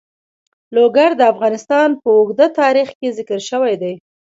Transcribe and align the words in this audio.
لوگر 0.75 1.09
د 1.15 1.21
افغانستان 1.33 1.89
په 2.01 2.07
اوږده 2.17 2.47
تاریخ 2.59 2.89
کې 2.99 3.15
ذکر 3.17 3.39
شوی 3.49 3.75
دی. 3.81 3.93